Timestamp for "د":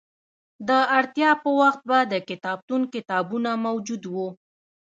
0.67-0.69, 2.13-2.15